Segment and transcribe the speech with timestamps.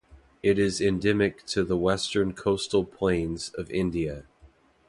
[0.41, 4.25] It is endemic to the Western Coastal Plains of India.